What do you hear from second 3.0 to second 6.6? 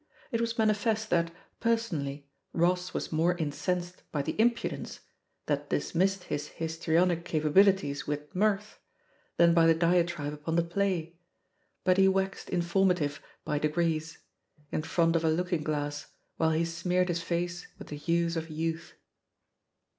more incensed by the impudence that dismissed his